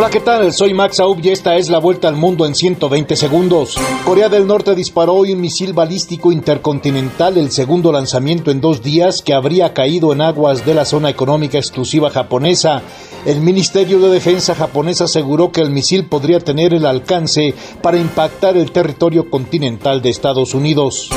Hola, 0.00 0.08
¿qué 0.08 0.20
tal? 0.20 0.50
Soy 0.54 0.72
Max 0.72 0.98
Aub 0.98 1.20
y 1.22 1.28
esta 1.28 1.56
es 1.56 1.68
la 1.68 1.76
vuelta 1.76 2.08
al 2.08 2.16
mundo 2.16 2.46
en 2.46 2.54
120 2.54 3.16
segundos. 3.16 3.76
Corea 4.06 4.30
del 4.30 4.46
Norte 4.46 4.74
disparó 4.74 5.12
hoy 5.12 5.32
un 5.32 5.42
misil 5.42 5.74
balístico 5.74 6.32
intercontinental, 6.32 7.36
el 7.36 7.50
segundo 7.50 7.92
lanzamiento 7.92 8.50
en 8.50 8.62
dos 8.62 8.82
días 8.82 9.20
que 9.20 9.34
habría 9.34 9.74
caído 9.74 10.14
en 10.14 10.22
aguas 10.22 10.64
de 10.64 10.72
la 10.72 10.86
zona 10.86 11.10
económica 11.10 11.58
exclusiva 11.58 12.08
japonesa. 12.08 12.80
El 13.26 13.42
Ministerio 13.42 13.98
de 13.98 14.08
Defensa 14.08 14.54
japonés 14.54 15.02
aseguró 15.02 15.52
que 15.52 15.60
el 15.60 15.68
misil 15.68 16.06
podría 16.06 16.40
tener 16.40 16.72
el 16.72 16.86
alcance 16.86 17.52
para 17.82 17.98
impactar 17.98 18.56
el 18.56 18.72
territorio 18.72 19.28
continental 19.28 20.00
de 20.00 20.08
Estados 20.08 20.54
Unidos. 20.54 21.10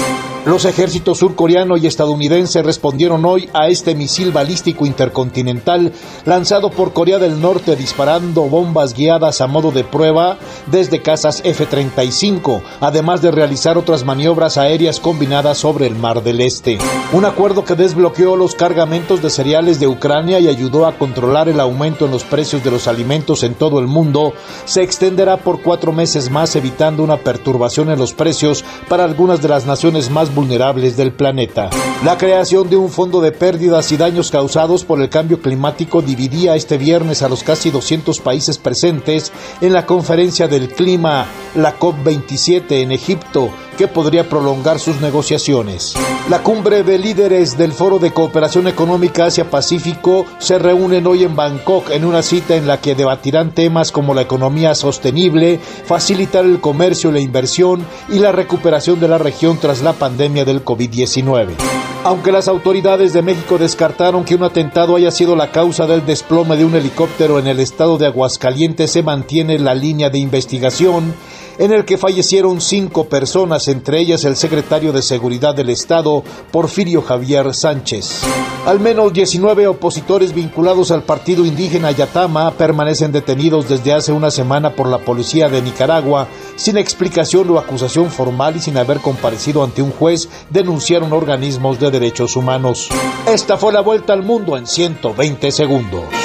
Los 0.45 0.65
ejércitos 0.65 1.19
surcoreano 1.19 1.77
y 1.77 1.87
estadounidense 1.87 2.61
respondieron 2.63 3.23
hoy 3.23 3.49
a 3.53 3.69
este 3.69 3.95
misil 3.95 4.33
balístico 4.33 4.85
intercontinental 4.85 5.93
lanzado 6.25 6.69
por 6.69 6.91
Corea 6.91 7.17
del 7.17 7.39
Norte 7.39 7.77
disparando 7.77 8.41
bombas 8.43 8.93
guiadas 8.93 9.39
a 9.39 9.47
modo 9.47 9.71
de 9.71 9.85
prueba 9.85 10.37
desde 10.67 11.01
casas 11.01 11.41
F-35, 11.45 12.61
además 12.81 13.21
de 13.21 13.31
realizar 13.31 13.77
otras 13.77 14.03
maniobras 14.03 14.57
aéreas 14.57 14.99
combinadas 14.99 15.59
sobre 15.59 15.87
el 15.87 15.95
Mar 15.95 16.21
del 16.21 16.41
Este. 16.41 16.77
Un 17.13 17.23
acuerdo 17.23 17.63
que 17.63 17.75
desbloqueó 17.75 18.35
los 18.35 18.53
cargamentos 18.53 19.21
de 19.21 19.29
cereales 19.29 19.79
de 19.79 19.87
Ucrania 19.87 20.41
y 20.41 20.49
ayudó 20.49 20.85
a 20.85 20.97
controlar 20.97 21.47
el 21.47 21.61
aumento 21.61 22.03
en 22.03 22.11
los 22.11 22.25
precios 22.25 22.65
de 22.65 22.71
los 22.71 22.89
alimentos 22.89 23.43
en 23.43 23.53
todo 23.53 23.79
el 23.79 23.87
mundo 23.87 24.33
se 24.65 24.83
extenderá 24.83 25.37
por 25.37 25.61
cuatro 25.61 25.93
meses 25.93 26.29
más 26.29 26.57
evitando 26.57 27.01
una 27.01 27.15
perturbación 27.15 27.89
en 27.89 27.99
los 27.99 28.11
precios 28.11 28.65
para 28.89 29.05
algunas 29.05 29.41
de 29.41 29.47
las 29.47 29.65
naciones 29.65 30.09
más 30.09 30.32
vulnerables 30.33 30.97
del 30.97 31.11
planeta. 31.11 31.69
La 32.03 32.17
creación 32.17 32.69
de 32.69 32.75
un 32.75 32.89
fondo 32.89 33.21
de 33.21 33.31
pérdidas 33.31 33.91
y 33.91 33.97
daños 33.97 34.31
causados 34.31 34.83
por 34.83 35.01
el 35.01 35.09
cambio 35.09 35.41
climático 35.41 36.01
dividía 36.01 36.55
este 36.55 36.77
viernes 36.77 37.21
a 37.21 37.29
los 37.29 37.43
casi 37.43 37.71
200 37.71 38.19
países 38.19 38.57
presentes 38.57 39.31
en 39.61 39.73
la 39.73 39.85
conferencia 39.85 40.47
del 40.47 40.69
clima, 40.69 41.25
la 41.55 41.79
COP27 41.79 42.81
en 42.81 42.91
Egipto, 42.91 43.49
que 43.73 43.87
podría 43.87 44.29
prolongar 44.29 44.79
sus 44.79 45.01
negociaciones. 45.01 45.93
La 46.29 46.41
cumbre 46.41 46.83
de 46.83 46.97
líderes 46.97 47.57
del 47.57 47.73
Foro 47.73 47.99
de 47.99 48.11
Cooperación 48.11 48.67
Económica 48.67 49.25
Asia-Pacífico 49.25 50.25
se 50.39 50.57
reúnen 50.57 51.05
hoy 51.05 51.23
en 51.23 51.35
Bangkok 51.35 51.89
en 51.91 52.05
una 52.05 52.21
cita 52.21 52.55
en 52.55 52.67
la 52.67 52.79
que 52.79 52.95
debatirán 52.95 53.53
temas 53.53 53.91
como 53.91 54.13
la 54.13 54.21
economía 54.21 54.75
sostenible, 54.75 55.59
facilitar 55.85 56.45
el 56.45 56.61
comercio 56.61 57.09
y 57.09 57.13
la 57.13 57.19
inversión 57.19 57.85
y 58.09 58.19
la 58.19 58.31
recuperación 58.31 58.99
de 58.99 59.07
la 59.07 59.17
región 59.17 59.57
tras 59.57 59.81
la 59.81 59.93
pandemia 59.93 60.45
del 60.45 60.63
COVID-19. 60.63 61.55
Aunque 62.05 62.33
las 62.33 62.49
autoridades 62.49 63.13
de 63.13 63.21
México 63.21 63.57
descartaron 63.57 64.25
que 64.25 64.35
un 64.35 64.43
atentado 64.43 64.97
haya 64.97 65.09
sido 65.09 65.37
la 65.37 65.51
causa 65.51 65.87
del 65.87 66.05
desplome 66.05 66.57
de 66.57 66.65
un 66.65 66.75
helicóptero 66.75 67.39
en 67.39 67.47
el 67.47 67.61
estado 67.61 67.97
de 67.97 68.07
Aguascalientes, 68.07 68.91
se 68.91 69.03
mantiene 69.03 69.57
la 69.57 69.73
línea 69.73 70.09
de 70.09 70.19
investigación 70.19 71.13
en 71.57 71.71
el 71.71 71.85
que 71.85 71.97
fallecieron 71.97 72.61
cinco 72.61 73.05
personas, 73.05 73.67
entre 73.67 73.99
ellas 73.99 74.25
el 74.25 74.35
secretario 74.35 74.91
de 74.91 75.01
Seguridad 75.01 75.55
del 75.55 75.69
Estado, 75.69 76.23
Porfirio 76.51 77.01
Javier 77.01 77.53
Sánchez. 77.53 78.21
Al 78.65 78.79
menos 78.79 79.11
19 79.11 79.67
opositores 79.67 80.33
vinculados 80.33 80.91
al 80.91 81.03
partido 81.03 81.45
indígena 81.45 81.91
Yatama 81.91 82.51
permanecen 82.51 83.11
detenidos 83.11 83.67
desde 83.67 83.93
hace 83.93 84.13
una 84.13 84.31
semana 84.31 84.71
por 84.75 84.87
la 84.87 84.99
policía 84.99 85.49
de 85.49 85.61
Nicaragua 85.61 86.27
sin 86.55 86.77
explicación 86.77 87.49
o 87.49 87.59
acusación 87.59 88.09
formal 88.09 88.55
y 88.55 88.59
sin 88.59 88.77
haber 88.77 88.99
comparecido 88.99 89.63
ante 89.63 89.81
un 89.81 89.91
juez, 89.91 90.29
denunciaron 90.49 91.11
organismos 91.13 91.79
de 91.79 91.91
derechos 91.91 92.35
humanos. 92.35 92.89
Esta 93.27 93.57
fue 93.57 93.73
la 93.73 93.81
vuelta 93.81 94.13
al 94.13 94.23
mundo 94.23 94.57
en 94.57 94.65
120 94.65 95.51
segundos. 95.51 96.22